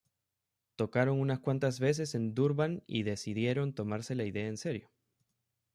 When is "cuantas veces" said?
1.41-2.15